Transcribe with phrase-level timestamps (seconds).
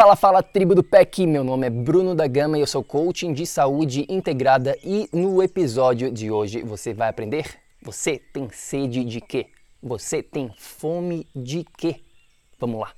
[0.00, 1.26] Fala, fala, tribo do PEC!
[1.26, 4.74] Meu nome é Bruno da Gama e eu sou coaching de saúde integrada.
[4.82, 7.44] E no episódio de hoje você vai aprender:
[7.82, 9.48] você tem sede de quê?
[9.82, 11.96] Você tem fome de quê?
[12.58, 12.92] Vamos lá!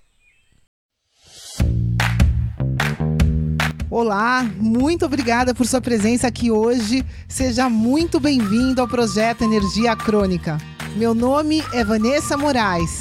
[3.90, 7.04] Olá, muito obrigada por sua presença aqui hoje.
[7.26, 10.56] Seja muito bem-vindo ao projeto Energia Crônica.
[10.94, 13.00] Meu nome é Vanessa Moraes.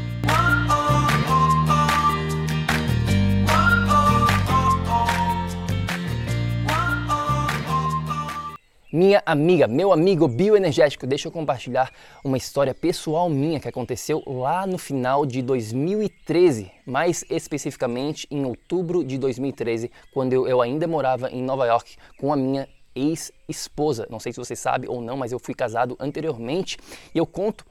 [8.93, 11.93] Minha amiga, meu amigo bioenergético, deixa eu compartilhar
[12.25, 19.01] uma história pessoal minha que aconteceu lá no final de 2013, mais especificamente em outubro
[19.01, 24.07] de 2013, quando eu, ainda morava em Nova York com a minha ex-esposa.
[24.09, 26.77] Não sei se você sabe ou não, mas eu fui casado anteriormente
[27.15, 27.65] e eu conto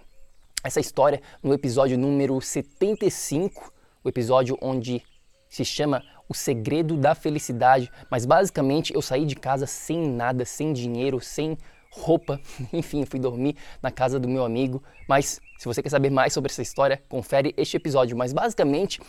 [0.64, 3.70] essa história no episódio número 75,
[4.02, 5.02] o episódio onde
[5.50, 10.72] se chama O Segredo da Felicidade, mas basicamente eu saí de casa sem nada, sem
[10.72, 11.58] dinheiro, sem
[11.90, 12.40] roupa,
[12.72, 14.80] enfim, fui dormir na casa do meu amigo.
[15.08, 18.16] Mas se você quer saber mais sobre essa história, confere este episódio.
[18.16, 19.00] Mas basicamente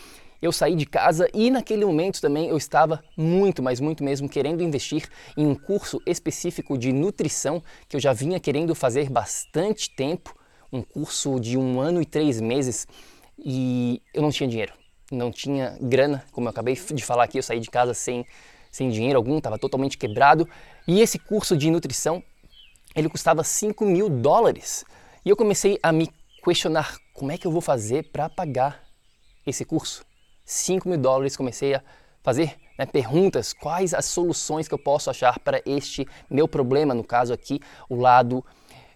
[0.42, 4.64] eu saí de casa e naquele momento também eu estava muito, mas muito mesmo querendo
[4.64, 5.08] investir
[5.38, 10.36] em um curso específico de nutrição que eu já vinha querendo fazer bastante tempo,
[10.74, 12.88] um curso de um ano e três meses.
[13.38, 14.81] E eu não tinha dinheiro
[15.12, 18.26] não tinha grana, como eu acabei de falar aqui, eu saí de casa sem,
[18.72, 20.48] sem dinheiro algum, estava totalmente quebrado.
[20.88, 22.24] E esse curso de nutrição,
[22.96, 24.86] ele custava 5 mil dólares.
[25.26, 26.10] E eu comecei a me
[26.44, 28.84] questionar como é que eu vou fazer para pagar
[29.46, 30.06] esse curso.
[30.46, 31.84] 5 mil dólares, comecei a
[32.24, 37.04] fazer né, perguntas, quais as soluções que eu posso achar para este meu problema, no
[37.04, 38.44] caso aqui, o lado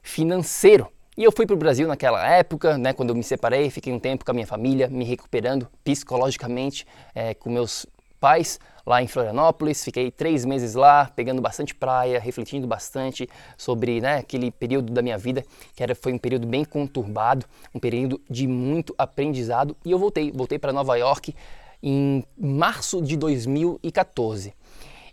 [0.02, 0.92] financeiro.
[1.18, 4.00] E eu fui para o Brasil naquela época, né, quando eu me separei, fiquei um
[4.00, 7.86] tempo com a minha família, me recuperando psicologicamente é, com meus
[8.20, 9.82] pais lá em Florianópolis.
[9.82, 15.18] Fiquei três meses lá, pegando bastante praia, refletindo bastante sobre né, aquele período da minha
[15.18, 19.74] vida que era, foi um período bem conturbado, um período de muito aprendizado.
[19.86, 21.34] E eu voltei, voltei para Nova York
[21.82, 24.54] em março de 2014.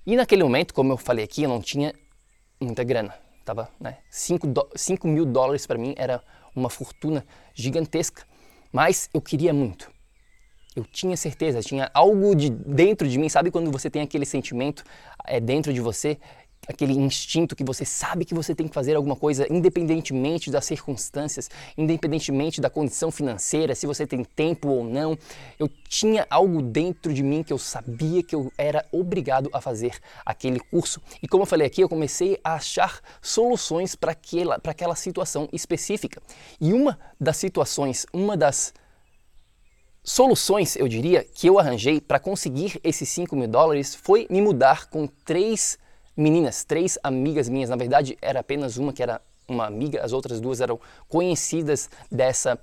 [0.04, 1.94] E naquele momento, como eu falei aqui, eu não tinha
[2.60, 3.14] muita grana
[3.44, 6.22] tava, né, 5 mil dólares para mim era
[6.54, 8.24] uma fortuna gigantesca,
[8.72, 9.90] mas eu queria muito.
[10.74, 14.84] Eu tinha certeza, tinha algo de dentro de mim, sabe quando você tem aquele sentimento
[15.26, 16.18] é, dentro de você
[16.66, 21.50] aquele instinto que você sabe que você tem que fazer alguma coisa, independentemente das circunstâncias,
[21.76, 25.18] independentemente da condição financeira, se você tem tempo ou não.
[25.58, 29.98] Eu tinha algo dentro de mim que eu sabia que eu era obrigado a fazer
[30.24, 31.00] aquele curso.
[31.22, 36.22] E como eu falei aqui, eu comecei a achar soluções para aquela, aquela situação específica.
[36.60, 38.72] E uma das situações, uma das
[40.04, 44.88] soluções, eu diria, que eu arranjei para conseguir esses 5 mil dólares foi me mudar
[44.88, 45.78] com três
[46.16, 50.40] meninas, três amigas minhas, na verdade era apenas uma que era uma amiga, as outras
[50.40, 52.58] duas eram conhecidas dessa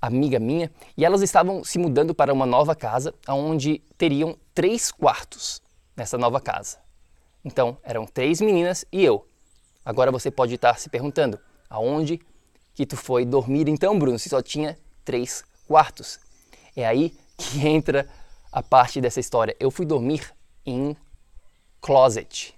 [0.00, 5.62] amiga minha, e elas estavam se mudando para uma nova casa, onde teriam três quartos
[5.96, 6.78] nessa nova casa.
[7.44, 9.26] Então, eram três meninas e eu.
[9.84, 11.38] Agora você pode estar se perguntando,
[11.70, 12.20] aonde
[12.74, 16.18] que tu foi dormir então, Bruno, se só tinha três quartos?
[16.74, 18.08] É aí que entra
[18.52, 19.56] a parte dessa história.
[19.58, 20.34] Eu fui dormir
[20.64, 20.96] em
[21.80, 22.55] closet.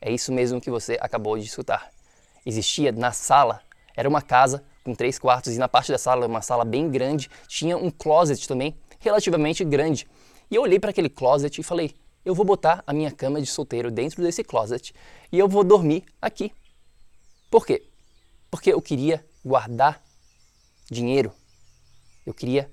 [0.00, 1.90] É isso mesmo que você acabou de escutar.
[2.46, 3.60] Existia na sala,
[3.96, 7.28] era uma casa com três quartos e na parte da sala, uma sala bem grande,
[7.46, 10.08] tinha um closet também, relativamente grande.
[10.50, 13.46] E eu olhei para aquele closet e falei: eu vou botar a minha cama de
[13.46, 14.94] solteiro dentro desse closet
[15.32, 16.52] e eu vou dormir aqui.
[17.50, 17.88] Por quê?
[18.50, 20.02] Porque eu queria guardar
[20.90, 21.32] dinheiro.
[22.26, 22.70] Eu queria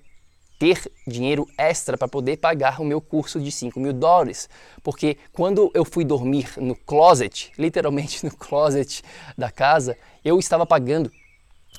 [0.57, 4.50] ter dinheiro extra para poder pagar o meu curso de 5 mil dólares.
[4.84, 9.04] Porque quando eu fui dormir no closet, literalmente no closet
[9.38, 11.12] da casa, eu estava pagando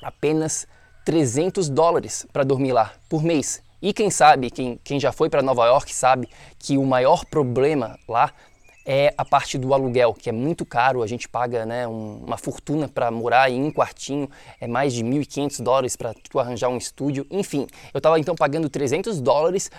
[0.01, 0.67] apenas
[1.05, 3.61] 300 dólares para dormir lá por mês.
[3.81, 6.27] E quem sabe, quem, quem já foi para Nova York sabe
[6.57, 8.33] que o maior problema lá
[8.89, 12.37] é a parte do aluguel, que é muito caro, a gente paga né, um, uma
[12.37, 14.29] fortuna para morar em um quartinho,
[14.61, 17.67] é mais de 1.500 dólares para tu arranjar um estúdio, enfim.
[17.93, 19.69] Eu estava então pagando 300 dólares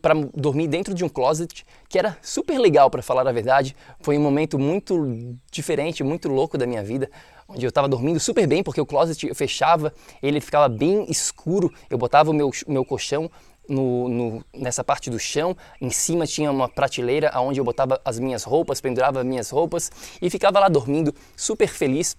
[0.00, 4.16] para dormir dentro de um closet, que era super legal para falar a verdade, foi
[4.16, 7.10] um momento muito diferente, muito louco da minha vida,
[7.46, 11.70] onde eu estava dormindo super bem, porque o closet eu fechava, ele ficava bem escuro,
[11.90, 13.30] eu botava o meu, meu colchão
[13.68, 15.56] no, no, nessa parte do chão.
[15.80, 19.90] Em cima tinha uma prateleira onde eu botava as minhas roupas, pendurava as minhas roupas
[20.20, 22.16] e ficava lá dormindo, super feliz,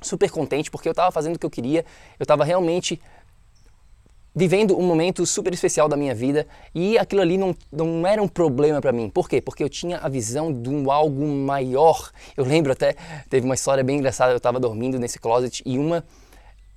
[0.00, 1.84] super contente, porque eu estava fazendo o que eu queria,
[2.18, 3.00] eu estava realmente
[4.34, 8.28] vivendo um momento super especial da minha vida e aquilo ali não, não era um
[8.28, 9.10] problema para mim.
[9.10, 9.40] Por quê?
[9.40, 12.10] Porque eu tinha a visão de um algo maior.
[12.36, 12.94] Eu lembro até,
[13.28, 16.02] teve uma história bem engraçada, eu estava dormindo nesse closet e uma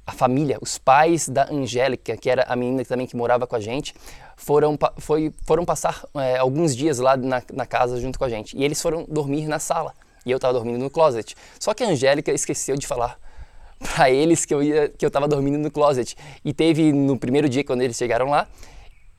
[0.06, 3.60] a família, os pais da Angélica, que era a menina também que morava com a
[3.60, 3.96] gente,
[4.36, 8.56] foram, foi, foram passar é, alguns dias lá na, na, casa junto com a gente.
[8.56, 9.94] E eles foram dormir na sala.
[10.26, 11.36] E eu estava dormindo no closet.
[11.60, 13.18] Só que a Angélica esqueceu de falar
[13.80, 16.16] para eles que eu ia que eu estava dormindo no closet.
[16.44, 18.48] E teve no primeiro dia quando eles chegaram lá,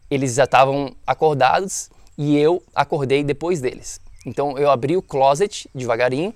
[0.08, 4.00] eles já estavam acordados e eu acordei depois deles.
[4.24, 6.32] Então eu abri o closet devagarinho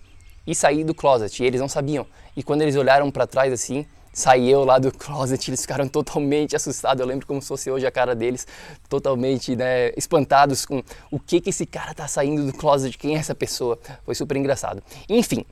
[0.47, 1.43] e saí do closet.
[1.43, 2.07] E eles não sabiam.
[2.37, 6.57] E quando eles olharam para trás assim, saí eu lá do closet, eles ficaram totalmente
[6.57, 7.01] assustados.
[7.01, 8.47] Eu lembro como se fosse hoje a cara deles,
[8.89, 13.19] totalmente né, espantados com o que que esse cara tá saindo do closet, quem é
[13.19, 13.79] essa pessoa.
[14.05, 14.83] Foi super engraçado.
[15.09, 15.45] Enfim,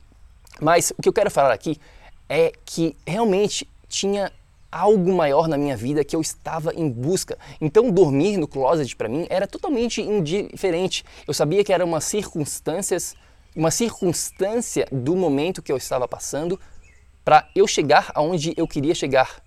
[0.59, 1.77] mas o que eu quero falar aqui
[2.27, 4.31] é que realmente tinha
[4.71, 7.37] algo maior na minha vida que eu estava em busca.
[7.59, 11.03] Então dormir no closet para mim era totalmente indiferente.
[11.27, 13.15] Eu sabia que era uma circunstâncias,
[13.55, 16.59] uma circunstância do momento que eu estava passando
[17.29, 19.43] para eu chegar aonde eu queria chegar.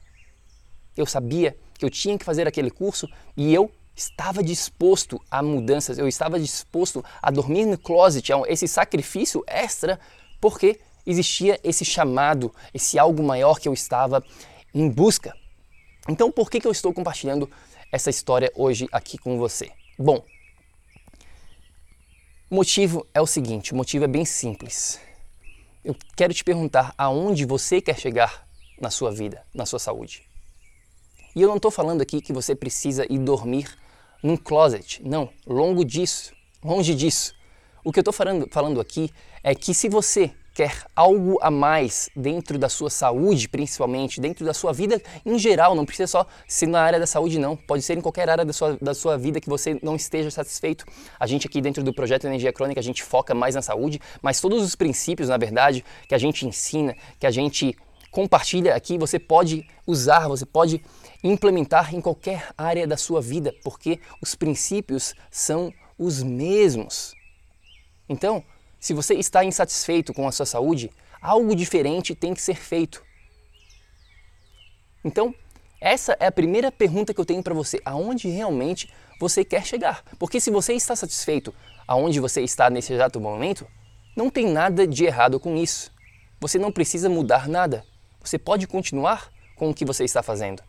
[0.97, 5.99] Eu sabia que eu tinha que fazer aquele curso e eu estava disposto a mudanças,
[5.99, 9.99] eu estava disposto a dormir no closet, esse sacrifício extra,
[10.41, 14.25] porque existia esse chamado, esse algo maior que eu estava
[14.73, 15.35] em busca.
[16.09, 17.51] Então, por que, que eu estou compartilhando
[17.91, 19.73] essa história hoje aqui com você?
[19.99, 20.25] Bom,
[22.49, 25.01] o motivo é o seguinte: o motivo é bem simples
[25.85, 28.47] eu quero te perguntar aonde você quer chegar
[28.81, 30.23] na sua vida, na sua saúde.
[31.35, 33.67] E eu não estou falando aqui que você precisa ir dormir
[34.23, 35.03] num closet.
[35.03, 36.33] Não, longo disso,
[36.63, 37.35] longe disso.
[37.85, 39.11] O que eu estou falando, falando aqui
[39.43, 44.53] é que se você quer algo a mais dentro da sua saúde, principalmente, dentro da
[44.53, 47.57] sua vida em geral, não precisa só ser na área da saúde, não.
[47.57, 50.85] Pode ser em qualquer área da sua, da sua vida que você não esteja satisfeito.
[51.19, 54.41] A gente aqui dentro do projeto Energia Crônica, a gente foca mais na saúde, mas
[54.41, 57.77] todos os princípios, na verdade, que a gente ensina, que a gente
[58.11, 60.83] compartilha aqui, você pode usar, você pode
[61.25, 67.15] implementar em qualquer área da sua vida, porque os princípios são os mesmos.
[68.09, 68.45] Então,
[68.83, 70.91] se você está insatisfeito com a sua saúde,
[71.21, 73.01] algo diferente tem que ser feito.
[75.05, 75.33] Então,
[75.81, 77.81] essa é a primeira pergunta que eu tenho para você.
[77.85, 80.03] Aonde realmente você quer chegar?
[80.19, 81.55] Porque se você está satisfeito
[81.87, 83.69] aonde você está nesse exato momento,
[84.17, 85.93] não tem nada de errado com isso.
[86.41, 87.87] Você não precisa mudar nada.
[88.21, 90.61] Você pode continuar com o que você está fazendo.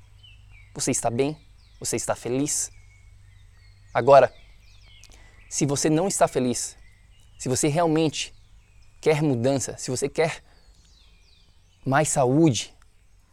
[0.75, 1.35] Você está bem?
[1.79, 2.69] Você está feliz?
[3.91, 4.31] Agora,
[5.49, 6.77] se você não está feliz,
[7.43, 8.33] se você realmente
[9.01, 10.41] quer mudança, se você quer
[11.85, 12.73] mais saúde,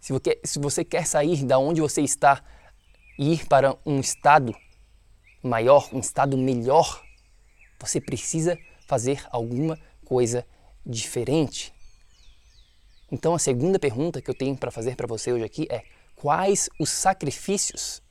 [0.00, 2.42] se você, se você quer sair da onde você está
[3.16, 4.52] e ir para um estado
[5.40, 7.00] maior, um estado melhor,
[7.78, 10.44] você precisa fazer alguma coisa
[10.84, 11.72] diferente.
[13.12, 15.84] Então a segunda pergunta que eu tenho para fazer para você hoje aqui é:
[16.16, 18.02] quais os sacrifícios?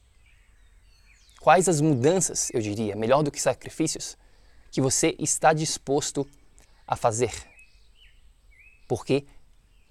[1.42, 4.18] Quais as mudanças, eu diria, melhor do que sacrifícios,
[4.72, 6.28] que você está disposto
[6.88, 7.32] a fazer.
[8.88, 9.26] Porque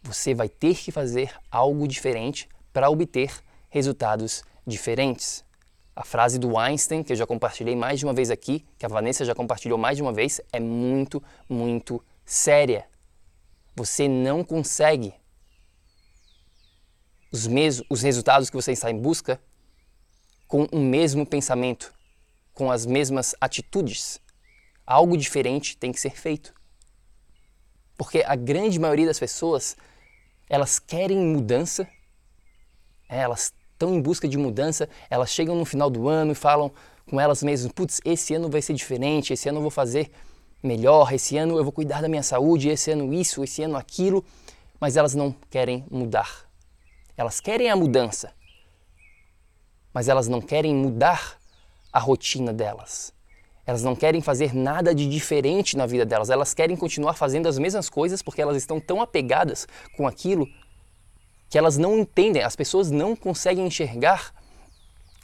[0.02, 3.32] você vai ter que fazer algo diferente para obter
[3.68, 5.44] resultados diferentes.
[5.94, 8.88] A frase do Einstein, que eu já compartilhei mais de uma vez aqui, que a
[8.88, 12.86] Vanessa já compartilhou mais de uma vez, é muito, muito séria.
[13.74, 15.12] Você não consegue
[17.32, 19.40] os, mesmos, os resultados que você está em busca
[20.46, 21.92] com o mesmo pensamento,
[22.54, 24.20] com as mesmas atitudes
[24.88, 26.54] algo diferente tem que ser feito.
[27.96, 29.76] Porque a grande maioria das pessoas,
[30.48, 31.86] elas querem mudança,
[33.08, 36.72] é, elas estão em busca de mudança, elas chegam no final do ano e falam
[37.08, 40.10] com elas mesmas: putz, esse ano vai ser diferente, esse ano eu vou fazer
[40.62, 44.24] melhor, esse ano eu vou cuidar da minha saúde, esse ano isso, esse ano aquilo,
[44.80, 46.48] mas elas não querem mudar.
[47.14, 48.32] Elas querem a mudança,
[49.92, 51.38] mas elas não querem mudar
[51.92, 53.17] a rotina delas.
[53.68, 56.30] Elas não querem fazer nada de diferente na vida delas.
[56.30, 60.48] Elas querem continuar fazendo as mesmas coisas porque elas estão tão apegadas com aquilo
[61.50, 62.42] que elas não entendem.
[62.42, 64.32] As pessoas não conseguem enxergar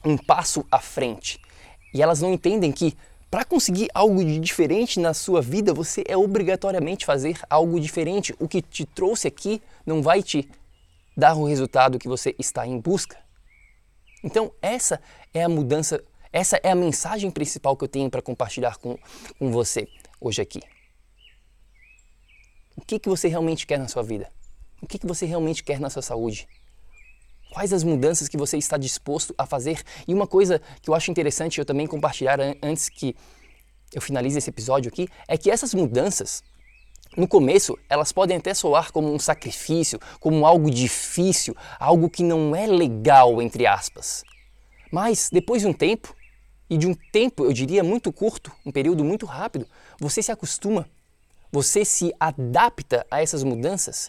[0.04, 1.40] um passo à frente.
[1.94, 2.94] E elas não entendem que
[3.30, 8.34] para conseguir algo de diferente na sua vida, você é obrigatoriamente fazer algo diferente.
[8.38, 10.46] O que te trouxe aqui não vai te
[11.16, 13.16] dar o resultado que você está em busca.
[14.22, 15.00] Então, essa
[15.32, 18.98] é a mudança essa é a mensagem principal que eu tenho para compartilhar com,
[19.38, 19.86] com você
[20.20, 20.60] hoje aqui.
[22.76, 24.28] O que, que você realmente quer na sua vida?
[24.82, 26.48] O que, que você realmente quer na sua saúde?
[27.52, 29.80] Quais as mudanças que você está disposto a fazer?
[30.08, 33.14] E uma coisa que eu acho interessante eu também compartilhar antes que
[33.94, 36.42] eu finalize esse episódio aqui é que essas mudanças,
[37.16, 42.56] no começo, elas podem até soar como um sacrifício, como algo difícil, algo que não
[42.56, 44.24] é legal, entre aspas.
[44.90, 46.12] Mas depois de um tempo,
[46.68, 49.66] e de um tempo, eu diria, muito curto, um período muito rápido,
[49.99, 50.88] você se acostuma,
[51.52, 54.09] você se adapta a essas mudanças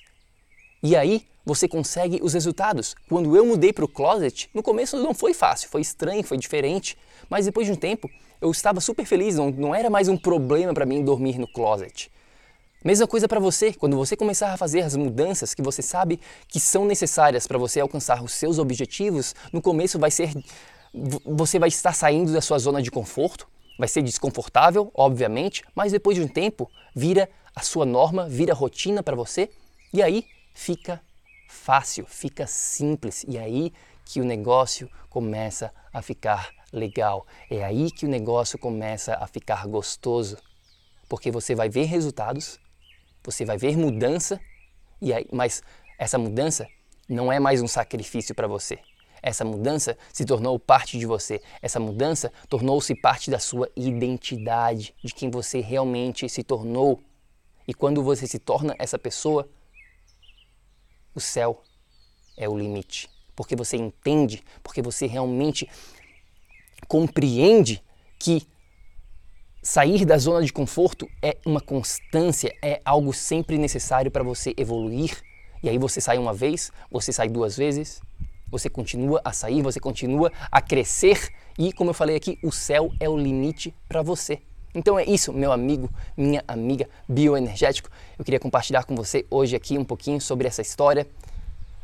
[0.81, 2.95] e aí você consegue os resultados.
[3.07, 6.97] Quando eu mudei para o closet, no começo não foi fácil, foi estranho, foi diferente,
[7.29, 8.09] mas depois de um tempo
[8.41, 12.11] eu estava super feliz, não, não era mais um problema para mim dormir no closet.
[12.83, 16.59] Mesma coisa para você, quando você começar a fazer as mudanças que você sabe que
[16.59, 20.31] são necessárias para você alcançar os seus objetivos, no começo vai ser
[21.25, 23.47] você vai estar saindo da sua zona de conforto,
[23.77, 29.03] vai ser desconfortável, obviamente, mas depois de um tempo vira a sua norma, vira rotina
[29.03, 29.49] para você
[29.93, 31.01] e aí fica
[31.47, 33.73] fácil, fica simples e aí
[34.05, 37.25] que o negócio começa a ficar legal.
[37.49, 40.37] É aí que o negócio começa a ficar gostoso,
[41.09, 42.59] porque você vai ver resultados,
[43.23, 44.39] você vai ver mudança
[45.01, 45.61] e aí, mas
[45.97, 46.67] essa mudança
[47.09, 48.79] não é mais um sacrifício para você.
[49.25, 51.41] Essa mudança se tornou parte de você.
[51.59, 57.01] Essa mudança tornou-se parte da sua identidade, de quem você realmente se tornou.
[57.67, 59.49] E quando você se torna essa pessoa,
[61.15, 61.63] o céu
[62.37, 63.09] é o limite.
[63.35, 65.67] Porque você entende, porque você realmente
[66.87, 67.83] compreende
[68.19, 68.47] que
[69.63, 75.19] sair da zona de conforto é uma constância, é algo sempre necessário para você evoluir.
[75.63, 78.03] E aí você sai uma vez, você sai duas vezes,
[78.49, 82.91] você continua a sair, você continua a crescer e, como eu falei aqui, o céu
[82.99, 84.41] é o limite para você.
[84.73, 87.89] Então é isso, meu amigo, minha amiga bioenergético.
[88.19, 91.07] Eu queria compartilhar com você hoje aqui um pouquinho sobre essa história,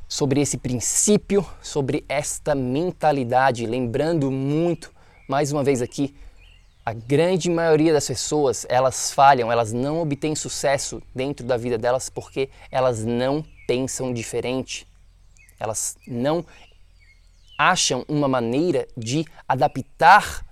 [0.09, 3.65] sobre esse princípio, sobre esta mentalidade.
[3.65, 4.91] Lembrando muito,
[5.25, 6.13] mais uma vez aqui,
[6.85, 12.09] a grande maioria das pessoas, elas falham, elas não obtêm sucesso dentro da vida delas
[12.09, 14.85] porque elas não pensam diferente.
[15.61, 16.43] Elas não
[17.55, 20.43] acham uma maneira de adaptar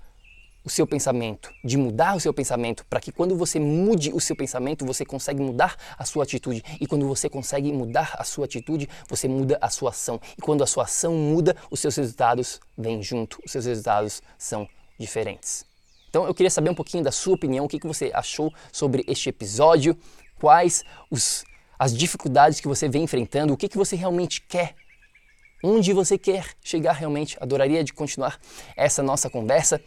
[0.64, 4.36] o seu pensamento, de mudar o seu pensamento, para que quando você mude o seu
[4.36, 6.62] pensamento, você consegue mudar a sua atitude.
[6.80, 10.20] E quando você consegue mudar a sua atitude, você muda a sua ação.
[10.38, 14.68] E quando a sua ação muda, os seus resultados vêm junto, os seus resultados são
[14.96, 15.64] diferentes.
[16.08, 19.04] Então eu queria saber um pouquinho da sua opinião, o que, que você achou sobre
[19.08, 19.96] este episódio,
[20.38, 21.44] quais os,
[21.78, 24.76] as dificuldades que você vem enfrentando, o que, que você realmente quer
[25.62, 27.36] onde você quer chegar realmente.
[27.40, 28.38] Adoraria de continuar
[28.76, 29.80] essa nossa conversa.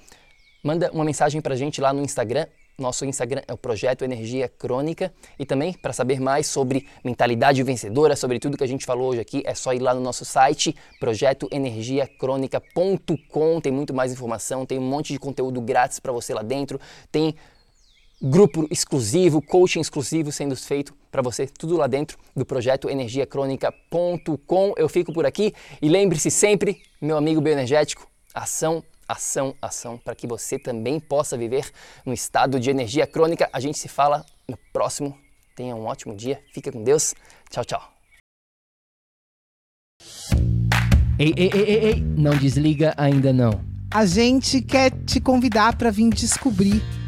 [0.64, 2.46] Manda uma mensagem para a gente lá no Instagram.
[2.78, 5.14] Nosso Instagram é o Projeto Energia Crônica.
[5.38, 9.22] E também, para saber mais sobre mentalidade vencedora, sobre tudo que a gente falou hoje
[9.22, 13.62] aqui, é só ir lá no nosso site, projetoenergiacronica.com.
[13.62, 16.82] Tem muito mais informação, tem um monte de conteúdo grátis para você lá dentro.
[17.12, 17.36] Tem
[18.24, 24.74] grupo exclusivo, coaching exclusivo sendo feito para você, tudo lá dentro do projeto energiacronica.com.
[24.78, 30.26] Eu fico por aqui e lembre-se sempre, meu amigo bioenergético, ação, ação, ação, para que
[30.26, 31.70] você também possa viver
[32.06, 33.50] no estado de energia crônica.
[33.52, 35.18] A gente se fala no próximo.
[35.54, 37.14] Tenha um ótimo dia, fica com Deus.
[37.50, 37.94] Tchau, tchau.
[41.20, 43.64] Ei, ei, ei, ei, ei, não desliga ainda não.
[43.92, 46.82] A gente quer te convidar para vir descobrir